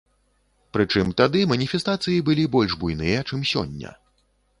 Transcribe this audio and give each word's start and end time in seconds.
Прычым 0.77 1.11
тады 1.19 1.43
маніфестацыі 1.51 2.23
былі 2.31 2.45
больш 2.55 2.73
буйныя, 2.85 3.19
чым 3.29 3.45
сёння. 3.51 3.93